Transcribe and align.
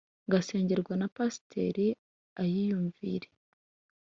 Ngasengerwa 0.27 0.93
na 0.97 1.07
pasiteri 1.15 1.87
Uriyumvire. 2.41 3.27